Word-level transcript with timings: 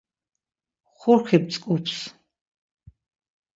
Xurxi 0.99 1.37
mtzǩups. 1.43 1.97